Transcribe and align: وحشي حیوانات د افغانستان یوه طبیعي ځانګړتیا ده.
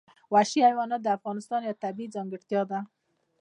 وحشي 0.33 0.59
حیوانات 0.67 1.01
د 1.03 1.07
افغانستان 1.17 1.59
یوه 1.67 1.79
طبیعي 1.83 2.13
ځانګړتیا 2.15 2.61
ده. 2.71 2.79